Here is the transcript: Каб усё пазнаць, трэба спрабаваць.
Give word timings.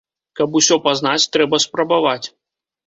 Каб 0.39 0.57
усё 0.61 0.75
пазнаць, 0.87 1.29
трэба 1.39 1.61
спрабаваць. 1.71 2.27